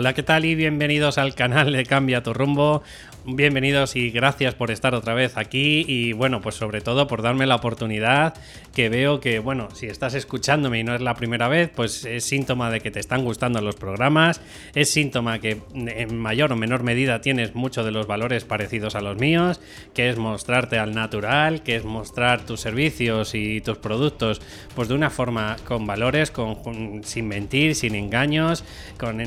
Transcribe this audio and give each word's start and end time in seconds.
Hola, 0.00 0.14
¿qué 0.14 0.22
tal? 0.22 0.46
Y 0.46 0.54
bienvenidos 0.54 1.18
al 1.18 1.34
canal 1.34 1.74
de 1.74 1.84
Cambia 1.84 2.22
tu 2.22 2.32
rumbo. 2.32 2.82
Bienvenidos 3.32 3.94
y 3.94 4.10
gracias 4.10 4.54
por 4.54 4.72
estar 4.72 4.92
otra 4.94 5.14
vez 5.14 5.36
aquí 5.36 5.84
y 5.86 6.12
bueno, 6.12 6.40
pues 6.40 6.56
sobre 6.56 6.80
todo 6.80 7.06
por 7.06 7.22
darme 7.22 7.46
la 7.46 7.54
oportunidad 7.54 8.34
que 8.74 8.88
veo 8.88 9.20
que, 9.20 9.38
bueno, 9.38 9.68
si 9.72 9.86
estás 9.86 10.14
escuchándome 10.14 10.80
y 10.80 10.84
no 10.84 10.94
es 10.94 11.00
la 11.00 11.14
primera 11.14 11.46
vez, 11.46 11.70
pues 11.74 12.04
es 12.04 12.24
síntoma 12.24 12.70
de 12.70 12.80
que 12.80 12.90
te 12.90 12.98
están 12.98 13.22
gustando 13.22 13.60
los 13.60 13.76
programas, 13.76 14.40
es 14.74 14.90
síntoma 14.90 15.38
que 15.38 15.60
en 15.74 16.18
mayor 16.18 16.52
o 16.52 16.56
menor 16.56 16.82
medida 16.82 17.20
tienes 17.20 17.54
muchos 17.54 17.84
de 17.84 17.92
los 17.92 18.08
valores 18.08 18.44
parecidos 18.44 18.96
a 18.96 19.00
los 19.00 19.16
míos, 19.16 19.60
que 19.94 20.08
es 20.08 20.16
mostrarte 20.16 20.78
al 20.78 20.94
natural, 20.94 21.62
que 21.62 21.76
es 21.76 21.84
mostrar 21.84 22.44
tus 22.44 22.60
servicios 22.60 23.34
y 23.34 23.60
tus 23.60 23.78
productos 23.78 24.40
pues 24.74 24.88
de 24.88 24.94
una 24.94 25.10
forma 25.10 25.56
con 25.66 25.86
valores, 25.86 26.32
sin 27.02 27.28
mentir, 27.28 27.76
sin 27.76 27.94
engaños, 27.94 28.64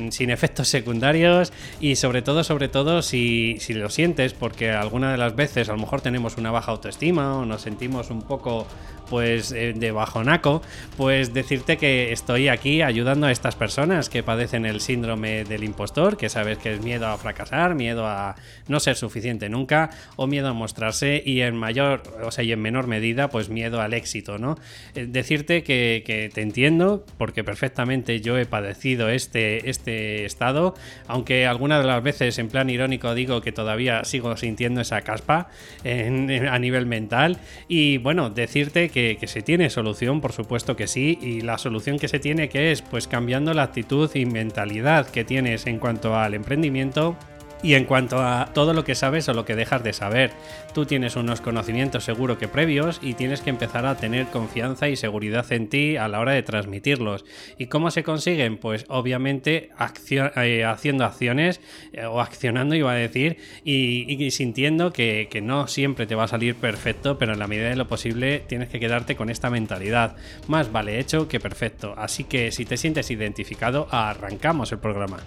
sin 0.09 0.29
efectos 0.29 0.67
secundarios 0.67 1.53
y 1.79 1.95
sobre 1.95 2.21
todo, 2.21 2.43
sobre 2.43 2.67
todo 2.67 3.01
si, 3.01 3.57
si 3.59 3.73
lo 3.73 3.89
sientes 3.93 4.33
porque 4.33 4.71
alguna 4.71 5.11
de 5.11 5.17
las 5.17 5.35
veces 5.35 5.69
a 5.69 5.73
lo 5.73 5.79
mejor 5.79 6.01
tenemos 6.01 6.37
una 6.37 6.51
baja 6.51 6.71
autoestima 6.71 7.37
o 7.37 7.45
nos 7.45 7.61
sentimos 7.61 8.09
un 8.09 8.21
poco 8.21 8.67
pues 9.09 9.51
eh, 9.51 9.73
de 9.75 9.91
bajonaco, 9.91 10.61
pues 10.97 11.33
decirte 11.33 11.77
que 11.77 12.11
estoy 12.11 12.47
aquí 12.47 12.81
ayudando 12.81 13.27
a 13.27 13.31
estas 13.31 13.55
personas 13.55 14.09
que 14.09 14.23
padecen 14.23 14.65
el 14.65 14.81
síndrome 14.81 15.43
del 15.43 15.63
impostor, 15.63 16.17
que 16.17 16.29
sabes 16.29 16.57
que 16.57 16.73
es 16.73 16.81
miedo 16.81 17.07
a 17.07 17.17
fracasar, 17.17 17.75
miedo 17.75 18.07
a 18.07 18.35
no 18.67 18.79
ser 18.79 18.95
suficiente 18.95 19.49
nunca 19.49 19.89
o 20.15 20.25
miedo 20.25 20.47
a 20.47 20.53
mostrarse 20.53 21.21
y 21.23 21.41
en 21.41 21.55
mayor, 21.55 22.01
o 22.23 22.31
sea, 22.31 22.43
y 22.43 22.51
en 22.51 22.61
menor 22.61 22.87
medida, 22.87 23.29
pues 23.29 23.49
miedo 23.49 23.81
al 23.81 23.93
éxito, 23.93 24.37
¿no? 24.37 24.57
Eh, 24.95 25.05
decirte 25.07 25.63
que, 25.63 26.31
te 26.33 26.41
entiendo 26.41 27.05
porque 27.17 27.43
perfectamente 27.43 28.21
yo 28.21 28.37
he 28.37 28.45
padecido 28.45 29.09
este, 29.09 29.69
este 29.69 30.25
estado, 30.25 30.75
aunque 31.07 31.45
algunas 31.45 31.81
de 31.81 31.87
las 31.87 32.01
veces 32.01 32.39
en 32.39 32.47
plan 32.47 32.69
irónico 32.69 33.13
digo 33.13 33.41
que 33.41 33.51
todavía 33.51 33.72
todavía 33.73 34.03
sigo 34.03 34.37
sintiendo 34.37 34.81
esa 34.81 35.01
caspa 35.01 35.47
a 35.83 36.59
nivel 36.59 36.85
mental. 36.85 37.37
Y 37.67 37.97
bueno, 37.97 38.29
decirte 38.29 38.89
que, 38.89 39.17
que, 39.19 39.25
se 39.27 39.41
tiene 39.41 39.71
solución, 39.71 40.21
por 40.21 40.31
supuesto 40.31 40.75
que 40.75 40.85
sí. 40.85 41.17
Y 41.21 41.41
la 41.41 41.57
solución 41.57 41.97
que 41.97 42.07
se 42.07 42.19
tiene 42.19 42.49
que 42.49 42.71
es 42.71 42.83
pues 42.83 43.07
cambiando 43.07 43.53
la 43.55 43.63
actitud 43.63 44.11
y 44.13 44.27
mentalidad 44.27 45.07
que 45.07 45.23
tienes 45.23 45.65
en 45.65 45.79
cuanto 45.79 46.15
al 46.15 46.35
emprendimiento 46.35 47.17
y 47.63 47.75
en 47.75 47.85
cuanto 47.85 48.21
a 48.21 48.49
todo 48.53 48.73
lo 48.73 48.83
que 48.83 48.93
sabes 48.93 49.27
o 49.29 49.33
lo 49.33 49.45
que 49.45 49.55
dejas 49.55 49.83
de 49.83 49.93
saber, 49.93 50.31
tú 50.73 50.85
tienes 50.85 51.15
unos 51.15 51.41
conocimientos 51.41 52.03
seguro 52.03 52.37
que 52.37 52.49
previos 52.49 52.99
y 53.01 53.13
tienes 53.13 53.41
que 53.41 53.49
empezar 53.49 53.85
a 53.85 53.95
tener 53.95 54.27
confianza 54.27 54.89
y 54.89 54.97
seguridad 54.97 55.49
en 55.51 55.69
ti 55.69 55.95
a 55.95 56.09
la 56.09 56.19
hora 56.19 56.33
de 56.33 56.43
transmitirlos. 56.43 57.23
¿Y 57.57 57.67
cómo 57.67 57.89
se 57.89 58.03
consiguen? 58.03 58.57
Pues 58.57 58.85
obviamente 58.89 59.69
eh, 60.09 60.63
haciendo 60.65 61.05
acciones 61.05 61.61
eh, 61.93 62.05
o 62.05 62.19
accionando, 62.19 62.75
iba 62.75 62.91
a 62.91 62.95
decir, 62.95 63.37
y, 63.63 64.29
sintiendo 64.31 64.91
que, 64.91 65.29
que, 65.31 65.41
no 65.41 65.67
siempre 65.67 66.05
te 66.05 66.15
va 66.15 66.25
a 66.25 66.27
salir 66.27 66.55
perfecto, 66.55 67.17
pero 67.17 67.33
en 67.33 67.39
la 67.39 67.47
medida 67.47 67.69
de 67.69 67.75
lo 67.75 67.87
posible 67.87 68.39
tienes 68.39 68.69
que 68.69 68.79
quedarte 68.79 69.15
con 69.15 69.29
esta 69.29 69.49
mentalidad. 69.49 70.17
Más 70.47 70.71
vale 70.71 70.99
hecho 70.99 71.27
que 71.29 71.39
perfecto. 71.39 71.93
Así 71.97 72.25
que 72.25 72.51
si 72.51 72.65
te 72.65 72.75
sientes 72.75 73.09
identificado, 73.09 73.87
arrancamos 73.91 74.71
el 74.73 74.79
programa. 74.79 75.17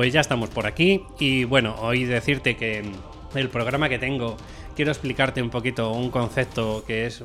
Pues 0.00 0.14
ya 0.14 0.22
estamos 0.22 0.48
por 0.48 0.66
aquí. 0.66 1.02
Y 1.18 1.44
bueno, 1.44 1.74
hoy 1.78 2.04
decirte 2.04 2.56
que 2.56 2.82
el 3.34 3.48
programa 3.50 3.90
que 3.90 3.98
tengo 3.98 4.38
quiero 4.74 4.92
explicarte 4.92 5.42
un 5.42 5.50
poquito 5.50 5.92
un 5.92 6.10
concepto 6.10 6.84
que 6.86 7.04
es 7.04 7.22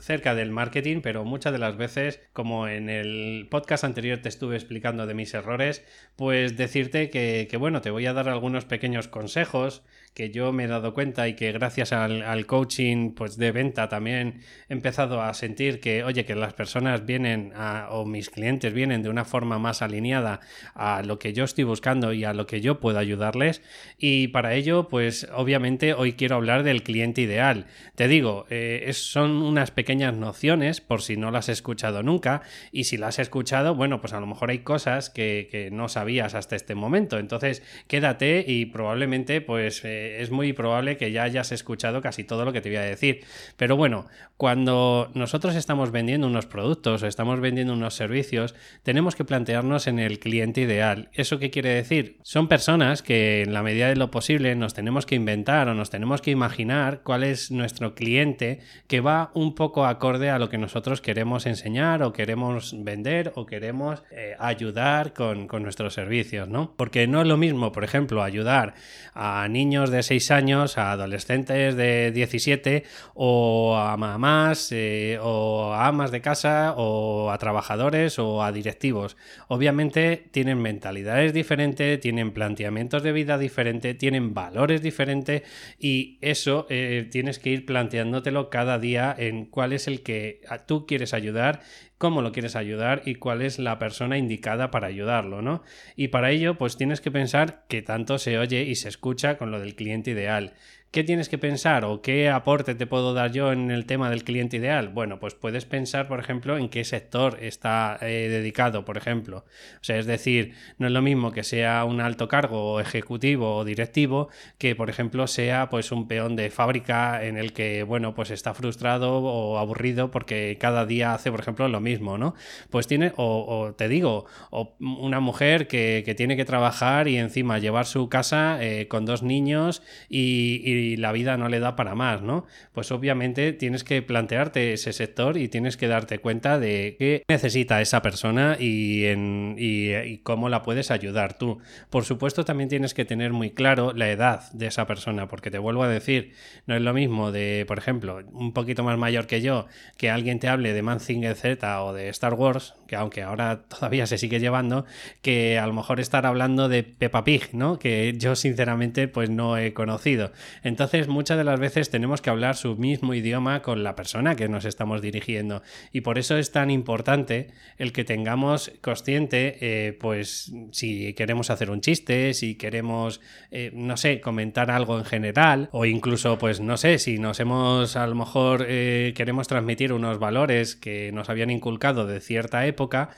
cerca 0.00 0.34
del 0.34 0.50
marketing, 0.50 1.02
pero 1.02 1.26
muchas 1.26 1.52
de 1.52 1.58
las 1.58 1.76
veces, 1.76 2.22
como 2.32 2.66
en 2.66 2.88
el 2.88 3.46
podcast 3.50 3.84
anterior 3.84 4.20
te 4.20 4.30
estuve 4.30 4.56
explicando 4.56 5.06
de 5.06 5.12
mis 5.12 5.34
errores, 5.34 5.84
pues 6.16 6.56
decirte 6.56 7.10
que, 7.10 7.46
que 7.50 7.58
bueno, 7.58 7.82
te 7.82 7.90
voy 7.90 8.06
a 8.06 8.14
dar 8.14 8.30
algunos 8.30 8.64
pequeños 8.64 9.06
consejos 9.06 9.82
que 10.14 10.30
yo 10.30 10.52
me 10.52 10.64
he 10.64 10.66
dado 10.68 10.94
cuenta 10.94 11.26
y 11.26 11.34
que 11.34 11.50
gracias 11.50 11.92
al, 11.92 12.46
coaching 12.46 13.14
pues 13.14 13.36
de 13.36 13.50
venta 13.50 13.88
también 13.88 14.40
he 14.68 14.72
empezado 14.72 15.20
a 15.20 15.34
sentir 15.34 15.80
que, 15.80 16.04
oye, 16.04 16.24
que 16.24 16.36
las 16.36 16.54
personas 16.54 17.04
vienen 17.04 17.52
o 17.90 18.04
mis 18.04 18.30
clientes 18.30 18.72
vienen 18.72 19.02
de 19.02 19.08
una 19.08 19.24
forma 19.24 19.58
más 19.58 19.82
alineada 19.82 20.40
a 20.74 21.02
lo 21.02 21.18
que 21.18 21.32
yo 21.32 21.44
estoy 21.44 21.64
buscando 21.64 22.12
y 22.12 22.24
a 22.24 22.32
lo 22.32 22.46
que 22.46 22.60
yo 22.60 22.78
puedo 22.78 22.98
ayudarles. 22.98 23.60
Y 23.98 24.28
para 24.28 24.54
ello, 24.54 24.88
pues 24.88 25.28
obviamente 25.34 25.94
hoy 25.94 26.12
quiero 26.12 26.36
hablar 26.36 26.62
del 26.62 26.84
cliente 26.84 27.20
ideal. 27.20 27.66
Te 27.96 28.06
digo, 28.06 28.46
eh, 28.50 28.88
son 28.92 29.42
unas 29.42 29.72
pequeñas 29.72 30.14
nociones 30.14 30.80
por 30.80 31.02
si 31.02 31.16
no 31.16 31.32
las 31.32 31.46
has 31.46 31.58
escuchado 31.58 32.02
nunca 32.02 32.42
y 32.70 32.84
si 32.84 32.96
las 32.96 33.16
has 33.16 33.24
escuchado, 33.24 33.74
bueno, 33.74 34.00
pues 34.00 34.12
a 34.12 34.20
lo 34.20 34.26
mejor 34.26 34.50
hay 34.50 34.60
cosas 34.60 35.10
que, 35.10 35.48
que 35.50 35.70
no 35.72 35.88
sabías 35.88 36.34
hasta 36.34 36.54
este 36.54 36.76
momento. 36.76 37.18
Entonces, 37.18 37.62
quédate 37.88 38.44
y 38.46 38.66
probablemente 38.66 39.40
pues... 39.40 39.84
Eh, 39.84 40.03
es 40.20 40.30
muy 40.30 40.52
probable 40.52 40.96
que 40.96 41.12
ya 41.12 41.22
hayas 41.24 41.52
escuchado 41.52 42.00
casi 42.00 42.24
todo 42.24 42.44
lo 42.44 42.52
que 42.52 42.60
te 42.60 42.68
voy 42.68 42.78
a 42.78 42.82
decir. 42.82 43.24
Pero 43.56 43.76
bueno, 43.76 44.06
cuando 44.36 45.10
nosotros 45.14 45.54
estamos 45.54 45.90
vendiendo 45.90 46.26
unos 46.26 46.46
productos 46.46 47.02
o 47.02 47.06
estamos 47.06 47.40
vendiendo 47.40 47.72
unos 47.72 47.94
servicios, 47.94 48.54
tenemos 48.82 49.14
que 49.14 49.24
plantearnos 49.24 49.86
en 49.86 49.98
el 49.98 50.18
cliente 50.18 50.62
ideal. 50.62 51.08
¿Eso 51.12 51.38
qué 51.38 51.50
quiere 51.50 51.70
decir? 51.70 52.18
Son 52.22 52.48
personas 52.48 53.02
que 53.02 53.42
en 53.42 53.52
la 53.52 53.62
medida 53.62 53.88
de 53.88 53.96
lo 53.96 54.10
posible 54.10 54.54
nos 54.54 54.74
tenemos 54.74 55.06
que 55.06 55.14
inventar 55.14 55.68
o 55.68 55.74
nos 55.74 55.90
tenemos 55.90 56.20
que 56.22 56.30
imaginar 56.30 57.02
cuál 57.02 57.24
es 57.24 57.50
nuestro 57.50 57.94
cliente 57.94 58.60
que 58.86 59.00
va 59.00 59.30
un 59.34 59.54
poco 59.54 59.86
acorde 59.86 60.30
a 60.30 60.38
lo 60.38 60.48
que 60.48 60.58
nosotros 60.58 61.00
queremos 61.00 61.46
enseñar 61.46 62.02
o 62.02 62.12
queremos 62.12 62.74
vender 62.84 63.32
o 63.36 63.46
queremos 63.46 64.02
eh, 64.10 64.36
ayudar 64.38 65.12
con, 65.12 65.46
con 65.46 65.62
nuestros 65.62 65.94
servicios, 65.94 66.48
¿no? 66.48 66.74
Porque 66.76 67.06
no 67.06 67.22
es 67.22 67.28
lo 67.28 67.36
mismo, 67.36 67.72
por 67.72 67.84
ejemplo, 67.84 68.22
ayudar 68.22 68.74
a 69.14 69.46
niños 69.48 69.90
de 69.90 69.93
6 70.02 70.30
años 70.30 70.78
a 70.78 70.92
adolescentes 70.92 71.76
de 71.76 72.10
17 72.12 72.84
o 73.14 73.76
a 73.76 73.96
mamás 73.96 74.72
eh, 74.72 75.18
o 75.22 75.72
a 75.72 75.86
amas 75.86 76.10
de 76.10 76.20
casa 76.20 76.74
o 76.76 77.30
a 77.30 77.38
trabajadores 77.38 78.18
o 78.18 78.42
a 78.42 78.52
directivos. 78.52 79.16
Obviamente 79.48 80.28
tienen 80.30 80.60
mentalidades 80.60 81.32
diferentes, 81.32 82.00
tienen 82.00 82.32
planteamientos 82.32 83.02
de 83.02 83.12
vida 83.12 83.38
diferentes, 83.38 83.96
tienen 83.96 84.34
valores 84.34 84.82
diferentes 84.82 85.42
y 85.78 86.18
eso 86.20 86.66
eh, 86.70 87.08
tienes 87.10 87.38
que 87.38 87.50
ir 87.50 87.66
planteándotelo 87.66 88.50
cada 88.50 88.78
día 88.78 89.14
en 89.16 89.46
cuál 89.46 89.72
es 89.72 89.86
el 89.86 90.02
que 90.02 90.40
tú 90.66 90.86
quieres 90.86 91.14
ayudar 91.14 91.60
cómo 91.98 92.22
lo 92.22 92.32
quieres 92.32 92.56
ayudar 92.56 93.02
y 93.04 93.16
cuál 93.16 93.42
es 93.42 93.58
la 93.58 93.78
persona 93.78 94.18
indicada 94.18 94.70
para 94.70 94.88
ayudarlo, 94.88 95.42
¿no? 95.42 95.62
Y 95.96 96.08
para 96.08 96.30
ello, 96.30 96.56
pues 96.56 96.76
tienes 96.76 97.00
que 97.00 97.10
pensar 97.10 97.64
que 97.68 97.82
tanto 97.82 98.18
se 98.18 98.38
oye 98.38 98.62
y 98.62 98.74
se 98.74 98.88
escucha 98.88 99.38
con 99.38 99.50
lo 99.50 99.60
del 99.60 99.74
cliente 99.74 100.10
ideal. 100.10 100.54
¿Qué 100.94 101.02
tienes 101.02 101.28
que 101.28 101.38
pensar 101.38 101.84
o 101.84 102.02
qué 102.02 102.28
aporte 102.28 102.76
te 102.76 102.86
puedo 102.86 103.14
dar 103.14 103.32
yo 103.32 103.50
en 103.50 103.72
el 103.72 103.84
tema 103.84 104.10
del 104.10 104.22
cliente 104.22 104.58
ideal? 104.58 104.90
Bueno, 104.90 105.18
pues 105.18 105.34
puedes 105.34 105.64
pensar, 105.64 106.06
por 106.06 106.20
ejemplo, 106.20 106.56
en 106.56 106.68
qué 106.68 106.84
sector 106.84 107.38
está 107.40 107.98
eh, 108.00 108.28
dedicado, 108.30 108.84
por 108.84 108.96
ejemplo. 108.96 109.38
O 109.38 109.82
sea, 109.82 109.98
es 109.98 110.06
decir, 110.06 110.54
no 110.78 110.86
es 110.86 110.92
lo 110.92 111.02
mismo 111.02 111.32
que 111.32 111.42
sea 111.42 111.84
un 111.84 112.00
alto 112.00 112.28
cargo 112.28 112.74
o 112.74 112.78
ejecutivo 112.78 113.56
o 113.56 113.64
directivo 113.64 114.28
que, 114.56 114.76
por 114.76 114.88
ejemplo, 114.88 115.26
sea 115.26 115.68
pues 115.68 115.90
un 115.90 116.06
peón 116.06 116.36
de 116.36 116.48
fábrica 116.52 117.24
en 117.24 117.38
el 117.38 117.52
que, 117.52 117.82
bueno, 117.82 118.14
pues 118.14 118.30
está 118.30 118.54
frustrado 118.54 119.18
o 119.18 119.58
aburrido 119.58 120.12
porque 120.12 120.58
cada 120.60 120.86
día 120.86 121.12
hace, 121.12 121.32
por 121.32 121.40
ejemplo, 121.40 121.66
lo 121.66 121.80
mismo, 121.80 122.18
¿no? 122.18 122.36
Pues 122.70 122.86
tiene, 122.86 123.12
o, 123.16 123.74
te 123.76 123.88
digo, 123.88 124.26
o 124.50 124.76
una 124.78 125.18
mujer 125.18 125.66
que, 125.66 126.14
tiene 126.16 126.36
que 126.36 126.44
trabajar 126.44 127.08
y 127.08 127.16
encima 127.16 127.58
llevar 127.58 127.86
su 127.86 128.08
casa 128.08 128.58
eh, 128.60 128.86
con 128.86 129.04
dos 129.04 129.24
niños 129.24 129.82
y 130.08 130.83
la 130.96 131.12
vida 131.12 131.36
no 131.36 131.48
le 131.48 131.60
da 131.60 131.76
para 131.76 131.94
más, 131.94 132.22
¿no? 132.22 132.46
Pues 132.72 132.92
obviamente 132.92 133.52
tienes 133.52 133.84
que 133.84 134.02
plantearte 134.02 134.72
ese 134.72 134.92
sector 134.92 135.36
y 135.36 135.48
tienes 135.48 135.76
que 135.76 135.88
darte 135.88 136.18
cuenta 136.18 136.58
de 136.58 136.96
qué 136.98 137.24
necesita 137.28 137.80
esa 137.80 138.02
persona 138.02 138.56
y, 138.58 139.04
en, 139.06 139.56
y, 139.58 140.18
cómo 140.18 140.48
la 140.48 140.62
puedes 140.62 140.90
ayudar 140.90 141.38
tú. 141.38 141.58
Por 141.90 142.04
supuesto, 142.04 142.44
también 142.44 142.68
tienes 142.68 142.94
que 142.94 143.04
tener 143.04 143.32
muy 143.32 143.50
claro 143.50 143.92
la 143.92 144.10
edad 144.10 144.52
de 144.52 144.66
esa 144.66 144.86
persona, 144.86 145.28
porque 145.28 145.50
te 145.50 145.58
vuelvo 145.58 145.82
a 145.82 145.88
decir, 145.88 146.32
no 146.66 146.74
es 146.74 146.82
lo 146.82 146.94
mismo 146.94 147.32
de, 147.32 147.64
por 147.66 147.78
ejemplo, 147.78 148.22
un 148.32 148.52
poquito 148.52 148.82
más 148.82 148.98
mayor 148.98 149.26
que 149.26 149.40
yo, 149.40 149.66
que 149.96 150.10
alguien 150.10 150.38
te 150.38 150.48
hable 150.48 150.72
de 150.72 150.82
Manzinger 150.82 151.36
Z 151.36 151.82
o 151.82 151.92
de 151.92 152.08
Star 152.08 152.34
Wars, 152.34 152.74
que 152.86 152.96
aunque 152.96 153.22
ahora 153.22 153.62
todavía 153.68 154.06
se 154.06 154.18
sigue 154.18 154.40
llevando, 154.40 154.84
que 155.22 155.58
a 155.58 155.66
lo 155.66 155.72
mejor 155.72 156.00
estar 156.00 156.26
hablando 156.26 156.68
de 156.68 156.82
Peppa 156.82 157.24
Pig, 157.24 157.50
¿no? 157.52 157.78
Que 157.78 158.14
yo 158.16 158.36
sinceramente 158.36 159.08
pues 159.08 159.30
no 159.30 159.56
he 159.56 159.72
conocido. 159.72 160.32
Entonces, 160.62 161.08
muchas 161.08 161.38
de 161.38 161.44
las 161.44 161.60
veces 161.60 161.90
tenemos 161.90 162.20
que 162.20 162.30
hablar 162.30 162.56
su 162.56 162.76
mismo 162.76 163.14
idioma 163.14 163.62
con 163.62 163.82
la 163.82 163.96
persona 163.96 164.36
que 164.36 164.48
nos 164.48 164.64
estamos 164.64 165.02
dirigiendo. 165.02 165.62
Y 165.92 166.02
por 166.02 166.18
eso 166.18 166.36
es 166.36 166.52
tan 166.52 166.70
importante 166.70 167.48
el 167.78 167.92
que 167.92 168.04
tengamos 168.04 168.72
consciente, 168.80 169.58
eh, 169.60 169.92
pues, 169.98 170.52
si 170.72 171.14
queremos 171.14 171.50
hacer 171.50 171.70
un 171.70 171.80
chiste, 171.80 172.34
si 172.34 172.56
queremos, 172.56 173.20
eh, 173.50 173.70
no 173.74 173.96
sé, 173.96 174.20
comentar 174.20 174.70
algo 174.70 174.98
en 174.98 175.04
general, 175.04 175.68
o 175.72 175.84
incluso, 175.84 176.38
pues, 176.38 176.60
no 176.60 176.76
sé, 176.76 176.98
si 176.98 177.18
nos 177.18 177.40
hemos, 177.40 177.96
a 177.96 178.06
lo 178.06 178.14
mejor, 178.14 178.66
eh, 178.68 179.12
queremos 179.16 179.48
transmitir 179.48 179.92
unos 179.92 180.18
valores 180.18 180.76
que 180.76 181.10
nos 181.12 181.28
habían 181.28 181.50
inculcado 181.50 182.06
de 182.06 182.20
cierta 182.20 182.66
época, 182.66 182.73
época 182.74 183.08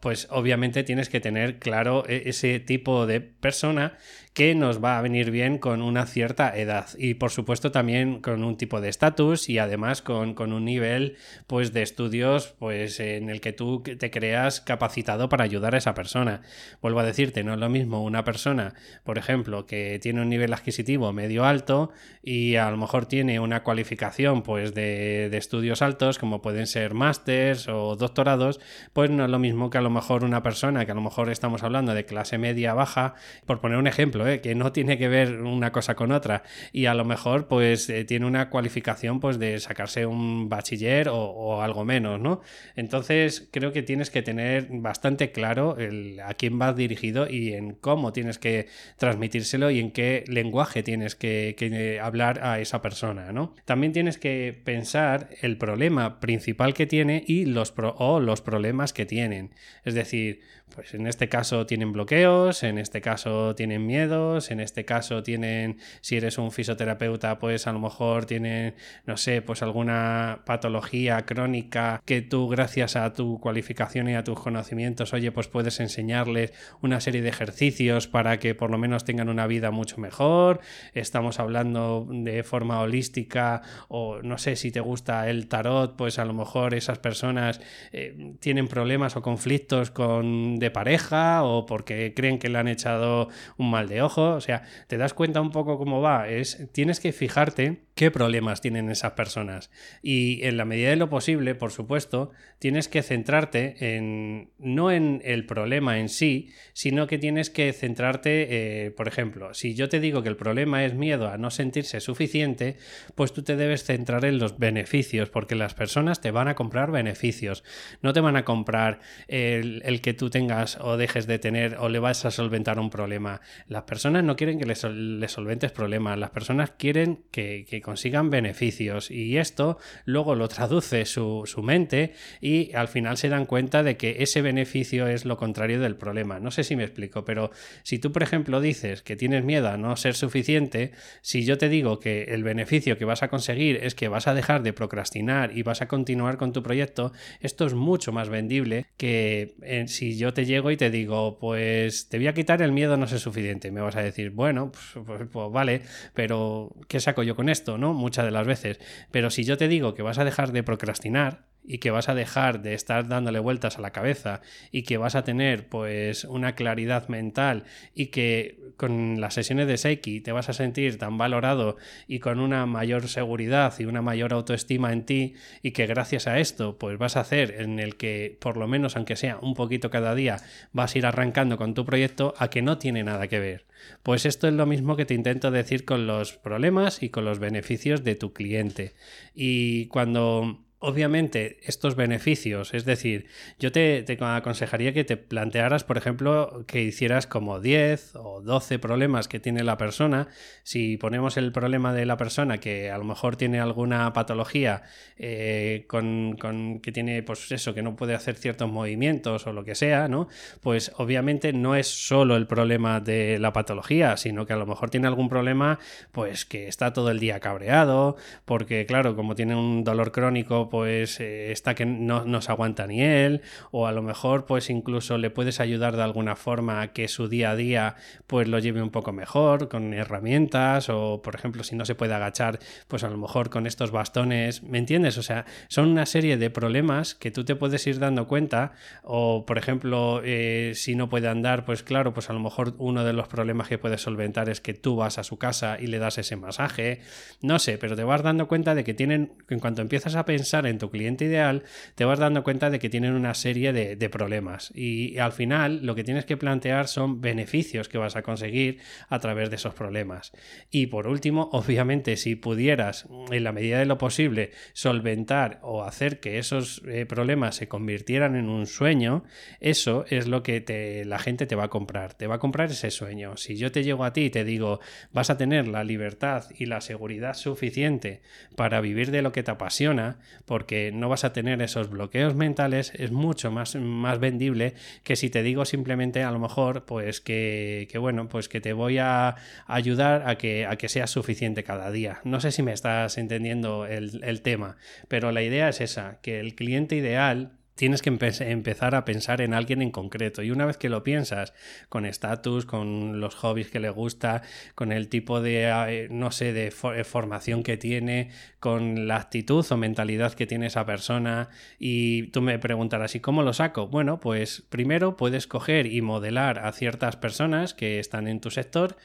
pues 0.00 0.28
obviamente 0.30 0.84
tienes 0.84 1.08
que 1.08 1.20
tener 1.20 1.58
claro 1.58 2.04
e-, 2.06 2.28
ese 2.28 2.60
tipo 2.60 3.06
de 3.06 3.20
persona 3.20 3.96
que 4.34 4.54
nos 4.54 4.82
va 4.82 4.98
a 4.98 5.02
venir 5.02 5.30
bien 5.30 5.58
con 5.58 5.82
una 5.82 6.06
cierta 6.06 6.56
edad 6.56 6.86
y 6.96 7.14
por 7.14 7.30
supuesto 7.30 7.70
también 7.70 8.20
con 8.22 8.44
un 8.44 8.56
tipo 8.56 8.80
de 8.80 8.88
estatus 8.88 9.50
y 9.50 9.58
además 9.58 10.00
con, 10.00 10.40
un 10.40 10.64
nivel 10.64 11.16
pues 11.46 11.72
de 11.72 11.82
estudios 11.82 12.54
pues 12.58 12.98
en 13.00 13.28
el 13.28 13.40
que 13.42 13.52
tú 13.52 13.82
te 13.82 14.10
creas 14.10 14.60
capacitado 14.62 15.28
para 15.28 15.44
ayudar 15.44 15.74
a 15.74 15.78
esa 15.78 15.94
persona. 15.94 16.40
Vuelvo 16.80 17.00
a 17.00 17.04
decirte, 17.04 17.44
no 17.44 17.52
es 17.52 17.60
lo 17.60 17.68
mismo 17.68 18.02
una 18.02 18.24
persona, 18.24 18.74
por 19.04 19.18
ejemplo, 19.18 19.66
que 19.66 19.98
tiene 20.00 20.22
un 20.22 20.30
nivel 20.30 20.54
adquisitivo 20.54 21.12
medio 21.12 21.44
alto 21.44 21.90
y 22.22 22.56
a 22.56 22.70
lo 22.70 22.78
mejor 22.78 23.06
tiene 23.06 23.38
una 23.38 23.62
cualificación 23.62 24.42
pues 24.42 24.72
de, 24.72 25.28
de 25.30 25.36
estudios 25.36 25.82
altos 25.82 26.18
como 26.18 26.40
pueden 26.40 26.66
ser 26.66 26.94
másters 26.94 27.68
o 27.68 27.96
doctorados, 27.96 28.60
pues 28.94 29.10
no 29.10 29.24
es 29.24 29.30
lo 29.30 29.38
mismo 29.38 29.61
que 29.70 29.78
a 29.78 29.80
lo 29.80 29.90
mejor 29.90 30.24
una 30.24 30.42
persona 30.42 30.84
que 30.84 30.92
a 30.92 30.94
lo 30.94 31.00
mejor 31.00 31.30
estamos 31.30 31.62
hablando 31.62 31.94
de 31.94 32.04
clase 32.04 32.38
media 32.38 32.74
baja, 32.74 33.14
por 33.46 33.60
poner 33.60 33.78
un 33.78 33.86
ejemplo, 33.86 34.26
¿eh? 34.28 34.40
que 34.40 34.54
no 34.54 34.72
tiene 34.72 34.98
que 34.98 35.08
ver 35.08 35.42
una 35.42 35.72
cosa 35.72 35.94
con 35.94 36.12
otra 36.12 36.42
y 36.72 36.86
a 36.86 36.94
lo 36.94 37.04
mejor 37.04 37.48
pues 37.48 37.88
eh, 37.90 38.04
tiene 38.04 38.26
una 38.26 38.50
cualificación 38.50 39.20
pues 39.20 39.38
de 39.38 39.60
sacarse 39.60 40.06
un 40.06 40.48
bachiller 40.48 41.08
o, 41.10 41.62
algo 41.62 41.84
menos, 41.84 42.20
¿no? 42.20 42.40
Entonces 42.76 43.48
creo 43.52 43.72
que 43.72 43.82
tienes 43.82 44.10
que 44.10 44.22
tener 44.22 44.68
bastante 44.70 45.32
claro 45.32 45.76
el, 45.78 46.20
a 46.20 46.34
quién 46.34 46.58
vas 46.58 46.74
dirigido 46.76 47.28
y 47.28 47.52
en 47.52 47.74
cómo 47.74 48.12
tienes 48.12 48.38
que 48.38 48.68
transmitírselo 48.96 49.70
y 49.70 49.80
en 49.80 49.92
qué 49.92 50.24
lenguaje 50.28 50.82
tienes 50.82 51.14
que, 51.14 51.54
que 51.56 52.00
hablar 52.00 52.40
a 52.42 52.58
esa 52.60 52.80
persona, 52.80 53.32
¿no? 53.32 53.54
También 53.64 53.92
tienes 53.92 54.18
que 54.18 54.60
pensar 54.64 55.28
el 55.40 55.58
problema 55.58 56.20
principal 56.20 56.74
que 56.74 56.86
tiene 56.86 57.22
y 57.26 57.44
los 57.44 57.72
o 57.76 58.20
los 58.20 58.40
problemas 58.40 58.92
que 58.92 59.06
tienen. 59.06 59.51
Es 59.84 59.94
decir, 59.94 60.40
pues 60.74 60.94
en 60.94 61.06
este 61.06 61.28
caso 61.28 61.66
tienen 61.66 61.92
bloqueos, 61.92 62.62
en 62.62 62.78
este 62.78 63.00
caso 63.00 63.54
tienen 63.54 63.86
miedos, 63.86 64.50
en 64.50 64.60
este 64.60 64.84
caso 64.84 65.22
tienen, 65.22 65.78
si 66.00 66.16
eres 66.16 66.38
un 66.38 66.50
fisioterapeuta, 66.50 67.38
pues 67.38 67.66
a 67.66 67.72
lo 67.72 67.78
mejor 67.78 68.24
tienen, 68.24 68.74
no 69.06 69.16
sé, 69.16 69.42
pues 69.42 69.62
alguna 69.62 70.42
patología 70.46 71.24
crónica 71.26 72.02
que 72.04 72.22
tú 72.22 72.48
gracias 72.48 72.96
a 72.96 73.12
tu 73.12 73.38
cualificación 73.40 74.08
y 74.08 74.14
a 74.14 74.24
tus 74.24 74.38
conocimientos, 74.40 75.12
oye, 75.12 75.32
pues 75.32 75.48
puedes 75.48 75.80
enseñarles 75.80 76.52
una 76.80 77.00
serie 77.00 77.22
de 77.22 77.28
ejercicios 77.28 78.08
para 78.08 78.38
que 78.38 78.54
por 78.54 78.70
lo 78.70 78.78
menos 78.78 79.04
tengan 79.04 79.28
una 79.28 79.46
vida 79.46 79.70
mucho 79.70 79.98
mejor. 79.98 80.60
Estamos 80.94 81.38
hablando 81.38 82.06
de 82.10 82.42
forma 82.42 82.80
holística 82.80 83.62
o 83.88 84.22
no 84.22 84.38
sé 84.38 84.56
si 84.56 84.70
te 84.70 84.80
gusta 84.80 85.28
el 85.28 85.48
tarot, 85.48 85.96
pues 85.96 86.18
a 86.18 86.24
lo 86.24 86.32
mejor 86.32 86.74
esas 86.74 86.98
personas 86.98 87.60
eh, 87.92 88.34
tienen 88.40 88.68
problemas 88.68 89.16
o 89.16 89.22
conflictos 89.42 89.90
con 89.90 90.60
de 90.60 90.70
pareja 90.70 91.42
o 91.42 91.66
porque 91.66 92.14
creen 92.14 92.38
que 92.38 92.48
le 92.48 92.58
han 92.58 92.68
echado 92.68 93.28
un 93.56 93.72
mal 93.72 93.88
de 93.88 94.00
ojo. 94.00 94.34
O 94.34 94.40
sea, 94.40 94.62
te 94.86 94.96
das 94.96 95.14
cuenta 95.14 95.40
un 95.40 95.50
poco 95.50 95.78
cómo 95.78 96.00
va. 96.00 96.28
Es, 96.28 96.68
tienes 96.70 97.00
que 97.00 97.10
fijarte 97.10 97.82
qué 97.94 98.10
problemas 98.10 98.60
tienen 98.60 98.90
esas 98.90 99.12
personas. 99.12 99.70
Y 100.02 100.44
en 100.44 100.56
la 100.56 100.64
medida 100.64 100.90
de 100.90 100.96
lo 100.96 101.10
posible, 101.10 101.54
por 101.54 101.72
supuesto, 101.72 102.30
tienes 102.58 102.88
que 102.88 103.02
centrarte 103.02 103.96
en 103.96 104.50
no 104.58 104.90
en 104.90 105.20
el 105.24 105.44
problema 105.46 105.98
en 105.98 106.08
sí, 106.08 106.50
sino 106.72 107.06
que 107.06 107.18
tienes 107.18 107.50
que 107.50 107.72
centrarte, 107.72 108.86
eh, 108.86 108.90
por 108.92 109.08
ejemplo, 109.08 109.52
si 109.52 109.74
yo 109.74 109.88
te 109.88 110.00
digo 110.00 110.22
que 110.22 110.28
el 110.28 110.36
problema 110.36 110.84
es 110.84 110.94
miedo 110.94 111.28
a 111.28 111.36
no 111.38 111.50
sentirse 111.50 112.00
suficiente, 112.00 112.76
pues 113.14 113.32
tú 113.32 113.42
te 113.42 113.56
debes 113.56 113.84
centrar 113.84 114.24
en 114.24 114.38
los 114.38 114.58
beneficios, 114.58 115.28
porque 115.28 115.54
las 115.54 115.74
personas 115.74 116.20
te 116.20 116.30
van 116.30 116.48
a 116.48 116.54
comprar 116.54 116.90
beneficios, 116.90 117.64
no 118.00 118.12
te 118.12 118.20
van 118.20 118.36
a 118.36 118.44
comprar 118.44 119.00
el, 119.28 120.00
que 120.02 120.14
tú 120.14 120.30
tengas 120.30 120.78
o 120.80 120.96
dejes 120.96 121.26
de 121.26 121.38
tener 121.38 121.76
o 121.78 121.88
le 121.88 121.98
vas 121.98 122.24
a 122.24 122.30
solventar 122.30 122.78
un 122.78 122.90
problema. 122.90 123.40
Las 123.68 123.82
personas 123.82 124.24
no 124.24 124.36
quieren 124.36 124.58
que 124.58 124.64
les, 124.64 124.78
solventes 124.78 125.72
problemas, 125.72 126.18
las 126.18 126.30
personas 126.30 126.70
quieren 126.70 127.24
que 127.30 127.81
consigan 127.82 128.30
beneficios 128.30 129.10
y 129.10 129.38
esto 129.38 129.78
luego 130.04 130.34
lo 130.34 130.48
traduce 130.48 131.04
su, 131.04 131.42
su, 131.46 131.62
mente 131.62 132.12
y 132.40 132.72
al 132.74 132.88
final 132.88 133.16
se 133.16 133.28
dan 133.28 133.46
cuenta 133.46 133.82
de 133.82 133.96
que 133.96 134.16
ese 134.20 134.42
beneficio 134.42 135.06
es 135.06 135.24
lo 135.24 135.36
contrario 135.36 135.80
del 135.80 135.96
problema. 135.96 136.40
No 136.40 136.50
sé 136.50 136.64
si 136.64 136.76
me 136.76 136.84
explico, 136.84 137.24
pero 137.24 137.50
si 137.82 137.98
tú, 137.98 138.12
por 138.12 138.22
ejemplo, 138.22 138.60
dices 138.60 139.02
que 139.02 139.16
tienes 139.16 139.44
miedo 139.44 139.68
a 139.68 139.76
no 139.76 139.96
ser 139.96 140.14
suficiente, 140.14 140.92
si 141.20 141.44
yo 141.44 141.58
te 141.58 141.68
digo 141.68 142.00
que 142.00 142.24
el 142.24 142.42
beneficio 142.42 142.96
que 142.98 143.04
vas 143.04 143.22
a 143.22 143.28
conseguir 143.28 143.80
es 143.82 143.94
que 143.94 144.08
vas 144.08 144.26
a 144.26 144.34
dejar 144.34 144.62
de 144.62 144.72
procrastinar 144.72 145.56
y 145.56 145.62
vas 145.62 145.82
a 145.82 145.88
continuar 145.88 146.36
con 146.36 146.52
tu 146.52 146.62
proyecto, 146.62 147.12
esto 147.40 147.66
es 147.66 147.74
mucho 147.74 148.12
más 148.12 148.28
vendible 148.28 148.86
que 148.96 149.54
eh, 149.62 149.84
si 149.88 150.16
yo 150.16 150.32
te 150.32 150.44
llego 150.44 150.70
y 150.70 150.76
te 150.76 150.90
digo, 150.90 151.38
pues 151.38 152.08
te 152.08 152.18
voy 152.18 152.26
a 152.26 152.34
quitar 152.34 152.62
el 152.62 152.72
miedo 152.72 152.94
a 152.94 152.96
no 152.96 153.06
ser 153.06 153.20
suficiente. 153.20 153.70
Me 153.70 153.80
vas 153.80 153.96
a 153.96 154.02
decir, 154.02 154.30
bueno, 154.30 154.72
pues, 154.72 155.04
pues, 155.06 155.28
pues 155.30 155.52
vale, 155.52 155.82
pero 156.14 156.74
¿qué 156.88 157.00
saco 157.00 157.22
yo 157.22 157.36
con 157.36 157.48
esto? 157.48 157.71
¿No? 157.78 157.94
Muchas 157.94 158.24
de 158.24 158.30
las 158.30 158.46
veces. 158.46 158.80
Pero 159.10 159.30
si 159.30 159.44
yo 159.44 159.56
te 159.56 159.68
digo 159.68 159.94
que 159.94 160.02
vas 160.02 160.18
a 160.18 160.24
dejar 160.24 160.52
de 160.52 160.62
procrastinar 160.62 161.51
y 161.64 161.78
que 161.78 161.90
vas 161.90 162.08
a 162.08 162.14
dejar 162.14 162.62
de 162.62 162.74
estar 162.74 163.08
dándole 163.08 163.38
vueltas 163.38 163.78
a 163.78 163.80
la 163.80 163.90
cabeza 163.90 164.40
y 164.70 164.82
que 164.82 164.96
vas 164.96 165.14
a 165.14 165.24
tener 165.24 165.68
pues 165.68 166.24
una 166.24 166.54
claridad 166.54 167.08
mental 167.08 167.64
y 167.94 168.06
que 168.06 168.72
con 168.76 169.20
las 169.20 169.34
sesiones 169.34 169.68
de 169.68 169.76
Seiki 169.76 170.20
te 170.20 170.32
vas 170.32 170.48
a 170.48 170.52
sentir 170.52 170.98
tan 170.98 171.18
valorado 171.18 171.76
y 172.08 172.18
con 172.18 172.40
una 172.40 172.66
mayor 172.66 173.08
seguridad 173.08 173.74
y 173.78 173.84
una 173.84 174.02
mayor 174.02 174.32
autoestima 174.32 174.92
en 174.92 175.04
ti 175.04 175.34
y 175.62 175.70
que 175.72 175.86
gracias 175.86 176.26
a 176.26 176.38
esto 176.38 176.78
pues 176.78 176.98
vas 176.98 177.16
a 177.16 177.20
hacer 177.20 177.60
en 177.60 177.78
el 177.78 177.96
que 177.96 178.36
por 178.40 178.56
lo 178.56 178.66
menos 178.66 178.96
aunque 178.96 179.16
sea 179.16 179.38
un 179.40 179.54
poquito 179.54 179.90
cada 179.90 180.14
día 180.14 180.38
vas 180.72 180.94
a 180.94 180.98
ir 180.98 181.06
arrancando 181.06 181.56
con 181.56 181.74
tu 181.74 181.84
proyecto 181.84 182.34
a 182.38 182.48
que 182.48 182.62
no 182.62 182.78
tiene 182.78 183.04
nada 183.04 183.28
que 183.28 183.38
ver. 183.38 183.66
Pues 184.02 184.26
esto 184.26 184.48
es 184.48 184.54
lo 184.54 184.66
mismo 184.66 184.96
que 184.96 185.04
te 185.04 185.14
intento 185.14 185.50
decir 185.50 185.84
con 185.84 186.06
los 186.06 186.34
problemas 186.34 187.02
y 187.02 187.08
con 187.08 187.24
los 187.24 187.38
beneficios 187.38 188.04
de 188.04 188.14
tu 188.14 188.32
cliente. 188.32 188.94
Y 189.34 189.86
cuando 189.86 190.64
obviamente 190.82 191.58
estos 191.62 191.94
beneficios, 191.94 192.74
es 192.74 192.84
decir, 192.84 193.26
yo 193.60 193.70
te, 193.70 194.04
aconsejaría 194.20 194.92
que 194.92 195.04
te 195.04 195.16
plantearas, 195.16 195.84
por 195.84 195.96
ejemplo, 195.96 196.64
que 196.66 196.82
hicieras 196.82 197.28
como 197.28 197.60
10 197.60 198.16
o 198.16 198.40
12 198.42 198.80
problemas 198.80 199.28
que 199.28 199.38
tiene 199.38 199.62
la 199.62 199.78
persona. 199.78 200.26
Si 200.64 200.96
ponemos 200.96 201.36
el 201.36 201.52
problema 201.52 201.94
de 201.94 202.04
la 202.04 202.16
persona 202.16 202.58
que 202.58 202.90
a 202.90 202.98
lo 202.98 203.04
mejor 203.04 203.36
tiene 203.36 203.60
alguna 203.60 204.12
patología 204.12 204.82
eh, 205.16 205.84
con, 205.86 206.36
que 206.82 206.90
tiene, 206.90 207.22
pues 207.22 207.52
eso, 207.52 207.74
que 207.74 207.82
no 207.82 207.94
puede 207.94 208.16
hacer 208.16 208.34
ciertos 208.34 208.68
movimientos 208.68 209.46
o 209.46 209.52
lo 209.52 209.64
que 209.64 209.76
sea, 209.76 210.08
¿no? 210.08 210.26
Pues 210.62 210.90
obviamente 210.96 211.52
no 211.52 211.76
es 211.76 211.86
solo 211.86 212.34
el 212.34 212.48
problema 212.48 212.98
de 212.98 213.38
la 213.38 213.52
patología, 213.52 214.16
sino 214.16 214.46
que 214.46 214.52
a 214.52 214.56
lo 214.56 214.66
mejor 214.66 214.90
tiene 214.90 215.06
algún 215.06 215.28
problema, 215.28 215.78
pues 216.10 216.44
que 216.44 216.66
está 216.66 216.92
todo 216.92 217.12
el 217.12 217.20
día 217.20 217.38
cabreado, 217.38 218.16
porque 218.44 218.84
claro, 218.84 219.14
como 219.14 219.36
tiene 219.36 219.54
un 219.54 219.84
dolor 219.84 220.10
crónico, 220.10 220.71
pues 220.72 221.20
eh, 221.20 221.52
está 221.52 221.74
que 221.74 221.84
no, 221.84 222.24
nos 222.24 222.48
aguanta 222.48 222.86
ni 222.86 223.02
él, 223.02 223.42
o 223.72 223.86
a 223.86 223.92
lo 223.92 224.00
mejor 224.00 224.46
pues 224.46 224.70
incluso 224.70 225.18
le 225.18 225.28
puedes 225.28 225.60
ayudar 225.60 225.96
de 225.96 226.02
alguna 226.02 226.34
forma 226.34 226.80
a 226.80 226.94
que 226.94 227.08
su 227.08 227.28
día 227.28 227.50
a 227.50 227.56
día 227.56 227.96
pues 228.26 228.48
lo 228.48 228.58
lleve 228.58 228.80
un 228.80 228.88
poco 228.88 229.12
mejor, 229.12 229.68
con 229.68 229.92
herramientas, 229.92 230.88
o 230.88 231.20
por 231.20 231.34
ejemplo 231.34 231.62
si 231.62 231.76
no 231.76 231.84
se 231.84 231.94
puede 231.94 232.14
agachar, 232.14 232.58
pues 232.88 233.04
a 233.04 233.10
lo 233.10 233.18
mejor 233.18 233.50
con 233.50 233.66
estos 233.66 233.90
bastones, 233.90 234.62
¿me 234.62 234.78
entiendes? 234.78 235.18
O 235.18 235.22
sea, 235.22 235.44
son 235.68 235.90
una 235.90 236.06
serie 236.06 236.38
de 236.38 236.48
problemas 236.48 237.14
que 237.14 237.30
tú 237.30 237.44
te 237.44 237.54
puedes 237.54 237.86
ir 237.86 237.98
dando 237.98 238.26
cuenta, 238.26 238.72
o 239.02 239.44
por 239.44 239.58
ejemplo, 239.58 240.22
eh, 240.24 240.72
si 240.74 240.94
no 240.94 241.10
puede 241.10 241.28
andar, 241.28 241.66
pues 241.66 241.82
claro, 241.82 242.14
pues 242.14 242.30
a 242.30 242.32
lo 242.32 242.40
mejor 242.40 242.76
uno 242.78 243.04
de 243.04 243.12
los 243.12 243.28
problemas 243.28 243.68
que 243.68 243.76
puedes 243.76 244.00
solventar 244.00 244.48
es 244.48 244.62
que 244.62 244.72
tú 244.72 244.96
vas 244.96 245.18
a 245.18 245.22
su 245.22 245.36
casa 245.36 245.76
y 245.78 245.88
le 245.88 245.98
das 245.98 246.16
ese 246.16 246.36
masaje, 246.36 247.00
no 247.42 247.58
sé, 247.58 247.76
pero 247.76 247.94
te 247.94 248.04
vas 248.04 248.22
dando 248.22 248.48
cuenta 248.48 248.74
de 248.74 248.84
que 248.84 248.94
tienen, 248.94 249.34
en 249.50 249.60
cuanto 249.60 249.82
empiezas 249.82 250.14
a 250.14 250.24
pensar 250.24 250.61
en 250.66 250.78
tu 250.78 250.90
cliente 250.90 251.24
ideal, 251.24 251.64
te 251.94 252.04
vas 252.04 252.18
dando 252.18 252.42
cuenta 252.42 252.70
de 252.70 252.78
que 252.78 252.90
tienen 252.90 253.14
una 253.14 253.34
serie 253.34 253.72
de, 253.72 253.96
de 253.96 254.10
problemas. 254.10 254.72
Y 254.74 255.18
al 255.18 255.32
final 255.32 255.84
lo 255.84 255.94
que 255.94 256.04
tienes 256.04 256.24
que 256.24 256.36
plantear 256.36 256.88
son 256.88 257.20
beneficios 257.20 257.88
que 257.88 257.98
vas 257.98 258.16
a 258.16 258.22
conseguir 258.22 258.78
a 259.08 259.18
través 259.18 259.50
de 259.50 259.56
esos 259.56 259.74
problemas. 259.74 260.32
Y 260.70 260.86
por 260.86 261.06
último, 261.06 261.48
obviamente, 261.52 262.16
si 262.16 262.36
pudieras, 262.36 263.06
en 263.30 263.44
la 263.44 263.52
medida 263.52 263.78
de 263.78 263.86
lo 263.86 263.98
posible, 263.98 264.50
solventar 264.72 265.58
o 265.62 265.84
hacer 265.84 266.20
que 266.20 266.38
esos 266.38 266.82
eh, 266.86 267.06
problemas 267.06 267.56
se 267.56 267.68
convirtieran 267.68 268.36
en 268.36 268.48
un 268.48 268.66
sueño, 268.66 269.24
eso 269.60 270.04
es 270.08 270.26
lo 270.26 270.42
que 270.42 270.60
te, 270.60 271.04
la 271.04 271.18
gente 271.18 271.46
te 271.46 271.54
va 271.54 271.64
a 271.64 271.70
comprar. 271.70 272.14
Te 272.14 272.26
va 272.26 272.36
a 272.36 272.38
comprar 272.38 272.70
ese 272.70 272.90
sueño. 272.90 273.36
Si 273.36 273.56
yo 273.56 273.72
te 273.72 273.84
llego 273.84 274.04
a 274.04 274.12
ti 274.12 274.22
y 274.22 274.30
te 274.30 274.44
digo, 274.44 274.80
vas 275.12 275.30
a 275.30 275.36
tener 275.36 275.68
la 275.68 275.84
libertad 275.84 276.44
y 276.56 276.66
la 276.66 276.80
seguridad 276.80 277.34
suficiente 277.34 278.22
para 278.56 278.80
vivir 278.80 279.10
de 279.10 279.22
lo 279.22 279.32
que 279.32 279.42
te 279.42 279.50
apasiona, 279.50 280.18
porque 280.52 280.92
no 280.92 281.08
vas 281.08 281.24
a 281.24 281.32
tener 281.32 281.62
esos 281.62 281.88
bloqueos 281.88 282.34
mentales, 282.34 282.92
es 282.98 283.10
mucho 283.10 283.50
más, 283.50 283.74
más 283.74 284.18
vendible 284.18 284.74
que 285.02 285.16
si 285.16 285.30
te 285.30 285.42
digo 285.42 285.64
simplemente 285.64 286.24
a 286.24 286.30
lo 286.30 286.38
mejor, 286.38 286.84
pues 286.84 287.22
que, 287.22 287.88
que 287.90 287.96
bueno, 287.96 288.28
pues 288.28 288.50
que 288.50 288.60
te 288.60 288.74
voy 288.74 288.98
a 288.98 289.36
ayudar 289.66 290.28
a 290.28 290.36
que, 290.36 290.66
a 290.66 290.76
que 290.76 290.90
seas 290.90 291.08
suficiente 291.08 291.64
cada 291.64 291.90
día. 291.90 292.20
No 292.24 292.38
sé 292.38 292.52
si 292.52 292.62
me 292.62 292.74
estás 292.74 293.16
entendiendo 293.16 293.86
el, 293.86 294.22
el 294.24 294.42
tema, 294.42 294.76
pero 295.08 295.32
la 295.32 295.42
idea 295.42 295.70
es 295.70 295.80
esa, 295.80 296.18
que 296.20 296.38
el 296.38 296.54
cliente 296.54 296.96
ideal 296.96 297.52
tienes 297.82 298.00
que 298.00 298.10
empezar 298.10 298.94
a 298.94 299.04
pensar 299.04 299.40
en 299.40 299.54
alguien 299.54 299.82
en 299.82 299.90
concreto. 299.90 300.44
Y 300.44 300.52
una 300.52 300.66
vez 300.66 300.76
que 300.76 300.88
lo 300.88 301.02
piensas, 301.02 301.52
con 301.88 302.06
estatus, 302.06 302.64
con 302.64 303.18
los 303.18 303.34
hobbies 303.34 303.72
que 303.72 303.80
le 303.80 303.90
gusta, 303.90 304.42
con 304.76 304.92
el 304.92 305.08
tipo 305.08 305.40
de, 305.40 305.64
eh, 305.64 306.06
no 306.08 306.30
sé, 306.30 306.52
de 306.52 306.68
eh, 306.68 307.02
formación 307.02 307.64
que 307.64 307.76
tiene, 307.76 308.30
con 308.60 309.08
la 309.08 309.16
actitud 309.16 309.66
o 309.68 309.76
mentalidad 309.76 310.34
que 310.34 310.46
tiene 310.46 310.66
esa 310.68 310.86
persona, 310.86 311.48
y 311.76 312.28
tú 312.28 312.40
me 312.40 312.56
preguntarás, 312.60 313.16
¿y 313.16 313.20
cómo 313.20 313.42
lo 313.42 313.52
saco? 313.52 313.88
Bueno, 313.88 314.20
pues 314.20 314.62
primero 314.68 315.16
puedes 315.16 315.48
coger 315.48 315.86
y 315.86 316.02
modelar 316.02 316.60
a 316.60 316.70
ciertas 316.70 317.16
personas 317.16 317.74
que 317.74 317.98
están 317.98 318.28
en 318.28 318.40
tu 318.40 318.52
sector, 318.52 318.96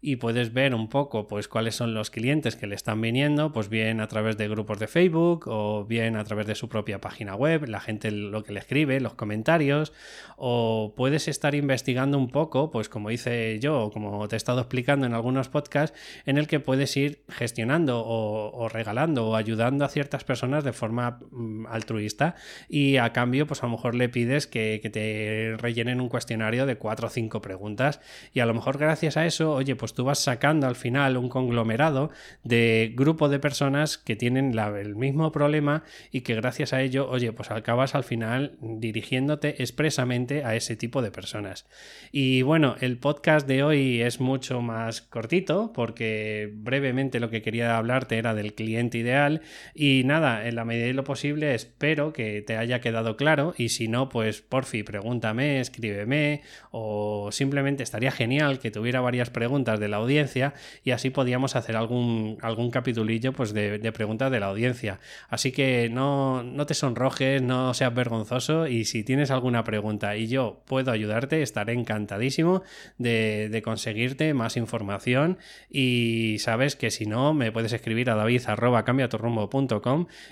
y 0.00 0.16
puedes 0.16 0.52
ver 0.52 0.74
un 0.74 0.88
poco 0.88 1.26
pues 1.26 1.48
cuáles 1.48 1.74
son 1.74 1.94
los 1.94 2.10
clientes 2.10 2.56
que 2.56 2.66
le 2.66 2.74
están 2.74 3.00
viniendo, 3.00 3.52
pues 3.52 3.68
bien 3.68 4.00
a 4.00 4.08
través 4.08 4.36
de 4.36 4.48
grupos 4.48 4.78
de 4.78 4.86
Facebook 4.86 5.44
o 5.48 5.84
bien 5.84 6.16
a 6.16 6.24
través 6.24 6.46
de 6.46 6.54
su 6.54 6.68
propia 6.68 7.00
página 7.00 7.34
web, 7.34 7.66
la 7.68 7.80
gente 7.80 8.10
lo 8.10 8.42
que 8.42 8.52
le 8.52 8.60
escribe, 8.60 9.00
los 9.00 9.14
comentarios, 9.14 9.92
o 10.36 10.94
puedes 10.96 11.28
estar 11.28 11.54
investigando 11.54 12.18
un 12.18 12.28
poco, 12.28 12.70
pues 12.70 12.88
como 12.88 13.10
hice 13.10 13.58
yo, 13.58 13.90
como 13.92 14.28
te 14.28 14.36
he 14.36 14.38
estado 14.38 14.60
explicando 14.60 15.06
en 15.06 15.14
algunos 15.14 15.48
podcasts, 15.48 15.96
en 16.24 16.38
el 16.38 16.46
que 16.46 16.60
puedes 16.60 16.96
ir 16.96 17.24
gestionando 17.28 18.02
o, 18.04 18.68
regalando 18.68 19.28
o 19.28 19.36
ayudando 19.36 19.84
a 19.84 19.88
ciertas 19.88 20.24
personas 20.24 20.64
de 20.64 20.72
forma 20.72 21.20
mm, 21.30 21.66
altruista 21.66 22.34
y 22.68 22.96
a 22.96 23.12
cambio 23.12 23.46
pues 23.46 23.62
a 23.62 23.66
lo 23.66 23.72
mejor 23.72 23.94
le 23.94 24.08
pides 24.08 24.46
que, 24.46 24.80
que 24.82 24.90
te 24.90 25.56
rellenen 25.58 26.00
un 26.00 26.08
cuestionario 26.08 26.66
de 26.66 26.76
cuatro 26.76 27.06
o 27.06 27.10
cinco 27.10 27.40
preguntas 27.40 28.00
y 28.32 28.40
a 28.40 28.46
lo 28.46 28.54
mejor 28.54 28.78
gracias 28.78 29.16
a 29.16 29.26
eso, 29.26 29.52
oye, 29.52 29.76
pues 29.76 29.85
pues 29.86 29.94
tú 29.94 30.02
vas 30.02 30.18
sacando 30.18 30.66
al 30.66 30.74
final 30.74 31.16
un 31.16 31.28
conglomerado 31.28 32.10
de 32.42 32.92
grupo 32.96 33.28
de 33.28 33.38
personas 33.38 33.98
que 33.98 34.16
tienen 34.16 34.58
el 34.58 34.96
mismo 34.96 35.30
problema 35.30 35.84
y 36.10 36.22
que 36.22 36.34
gracias 36.34 36.72
a 36.72 36.82
ello, 36.82 37.08
oye, 37.08 37.32
pues 37.32 37.52
acabas 37.52 37.94
al 37.94 38.02
final 38.02 38.56
dirigiéndote 38.60 39.62
expresamente 39.62 40.42
a 40.42 40.56
ese 40.56 40.74
tipo 40.74 41.02
de 41.02 41.12
personas. 41.12 41.68
Y 42.10 42.42
bueno, 42.42 42.74
el 42.80 42.98
podcast 42.98 43.46
de 43.46 43.62
hoy 43.62 44.02
es 44.02 44.18
mucho 44.18 44.60
más 44.60 45.02
cortito 45.02 45.72
porque 45.72 46.50
brevemente 46.52 47.20
lo 47.20 47.30
que 47.30 47.42
quería 47.42 47.78
hablarte 47.78 48.18
era 48.18 48.34
del 48.34 48.54
cliente 48.54 48.98
ideal 48.98 49.40
y 49.72 50.02
nada, 50.04 50.48
en 50.48 50.56
la 50.56 50.64
medida 50.64 50.86
de 50.86 50.94
lo 50.94 51.04
posible 51.04 51.54
espero 51.54 52.12
que 52.12 52.42
te 52.42 52.56
haya 52.56 52.80
quedado 52.80 53.16
claro 53.16 53.54
y 53.56 53.68
si 53.68 53.86
no, 53.86 54.08
pues 54.08 54.42
por 54.42 54.64
fin 54.64 54.84
pregúntame, 54.84 55.60
escríbeme 55.60 56.42
o 56.72 57.30
simplemente 57.30 57.84
estaría 57.84 58.10
genial 58.10 58.58
que 58.58 58.72
tuviera 58.72 59.00
varias 59.00 59.30
preguntas 59.30 59.75
de 59.78 59.88
la 59.88 59.98
audiencia 59.98 60.54
y 60.84 60.90
así 60.90 61.10
podíamos 61.10 61.56
hacer 61.56 61.76
algún, 61.76 62.38
algún 62.42 62.70
capitulillo 62.70 63.32
pues, 63.32 63.52
de, 63.52 63.92
preguntas 63.92 64.30
de 64.30 64.40
la 64.40 64.46
audiencia. 64.46 65.00
Así 65.28 65.52
que 65.52 65.88
no, 65.90 66.42
no 66.42 66.66
te 66.66 66.74
sonrojes, 66.74 67.42
no 67.42 67.72
seas 67.74 67.94
vergonzoso 67.94 68.66
y 68.66 68.84
si 68.84 69.04
tienes 69.04 69.30
alguna 69.30 69.64
pregunta 69.64 70.16
y 70.16 70.28
yo 70.28 70.62
puedo 70.66 70.90
ayudarte, 70.90 71.42
estaré 71.42 71.72
encantadísimo 71.72 72.62
de, 72.98 73.62
conseguirte 73.64 74.34
más 74.34 74.56
información 74.56 75.38
y 75.70 76.36
sabes 76.38 76.76
que 76.76 76.90
si 76.90 77.06
no, 77.06 77.34
me 77.34 77.50
puedes 77.50 77.72
escribir 77.72 78.10
a 78.10 78.14
david 78.14 78.42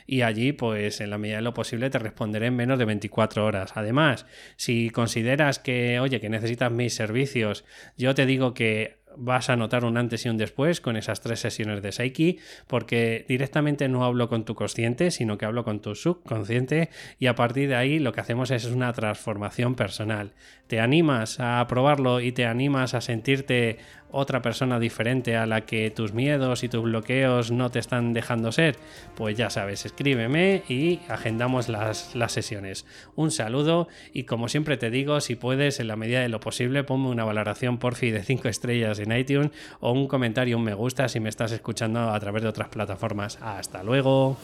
y 0.07 0.23
allí 0.23 0.53
pues 0.53 1.01
en 1.01 1.11
la 1.11 1.19
medida 1.19 1.37
de 1.37 1.43
lo 1.43 1.55
posible 1.55 1.91
te 1.91 1.99
responderé 1.99 2.47
en 2.47 2.57
menos 2.57 2.79
de 2.79 2.85
24 2.85 3.45
horas. 3.45 3.73
Además, 3.75 4.27
si 4.57 4.91
consideras 4.91 5.59
que, 5.59 6.01
oye, 6.01 6.21
que 6.21 6.29
necesitas 6.29 6.71
mis 6.71 6.95
servicios, 6.95 7.65
yo 7.97 8.15
te 8.15 8.27
digo 8.27 8.55
que 8.55 9.04
vas 9.17 9.51
a 9.51 9.57
notar 9.57 9.85
un 9.85 9.97
antes 9.97 10.25
y 10.27 10.29
un 10.29 10.37
después 10.37 10.81
con 10.81 10.97
esas 10.97 11.21
tres 11.21 11.41
sesiones 11.41 11.83
de 11.83 11.93
Psyche, 11.93 12.39
porque 12.67 13.25
directamente 13.29 13.89
no 13.89 14.05
hablo 14.05 14.29
con 14.29 14.45
tu 14.45 14.55
consciente, 14.55 15.11
sino 15.11 15.39
que 15.39 15.47
hablo 15.47 15.65
con 15.65 15.81
tu 15.81 15.95
subconsciente 15.95 16.91
y 17.19 17.27
a 17.27 17.35
partir 17.35 17.69
de 17.69 17.77
ahí 17.77 17.99
lo 17.99 18.13
que 18.13 18.21
hacemos 18.21 18.51
es 18.51 18.65
una 18.67 18.93
transformación 18.93 19.75
personal. 19.75 20.33
Te 20.67 20.81
animas 20.81 21.41
a 21.41 21.67
probarlo 21.69 22.21
y 22.21 22.33
te 22.33 22.47
animas 22.47 22.95
a 22.95 23.01
sentirte 23.01 23.79
otra 24.15 24.43
persona 24.43 24.79
diferente 24.79 25.37
a 25.37 25.47
la 25.47 25.63
que 25.63 25.91
tus 25.91 26.13
miedos 26.13 26.63
y 26.63 26.69
tus 26.69 26.83
bloqueos 26.83 27.51
no 27.51 27.71
te 27.71 27.79
están 27.79 28.13
dejando 28.13 28.53
ser, 28.53 28.77
pues 29.17 29.37
ya 29.37 29.51
sabes, 29.51 29.85
escríbeme 29.85 30.63
y 30.69 31.01
agendamos 31.09 31.69
las, 31.69 32.15
las 32.15 32.33
sesiones. 32.33 32.87
Un 33.17 33.31
saludo 33.31 33.89
y 34.13 34.25
como 34.25 34.49
siempre 34.49 34.77
te 34.77 34.91
digo, 34.91 35.21
si 35.21 35.35
puedes, 35.35 35.81
en 35.81 35.89
la 35.89 35.97
medida 35.97 36.21
de 36.21 36.29
lo 36.29 36.41
posible, 36.41 36.85
ponme 36.85 37.09
una 37.09 37.25
valoración 37.25 37.79
porfi 37.79 38.11
de 38.11 38.23
5 38.23 38.49
estrellas 38.49 38.99
en 39.01 39.13
iTunes 39.13 39.51
o 39.81 39.93
un 39.93 40.07
comentario, 40.07 40.57
un 40.57 40.65
me 40.65 40.75
gusta 40.75 41.09
si 41.09 41.21
me 41.21 41.29
estás 41.29 41.53
escuchando 41.53 42.11
a 42.11 42.21
través 42.21 42.43
de 42.43 42.49
otras 42.49 42.69
plataformas. 42.69 43.39
Hasta 43.43 43.83
luego. 43.83 44.37